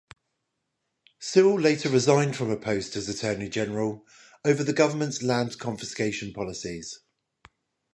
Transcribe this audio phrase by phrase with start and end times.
[1.19, 4.03] Sewell later resigned from a post as Attorney-General
[4.43, 7.01] over the government's land confiscation policies.